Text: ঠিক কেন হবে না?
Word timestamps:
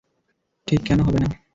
ঠিক 0.67 0.79
কেন 0.85 0.99
হবে 1.01 1.19
না? 1.19 1.27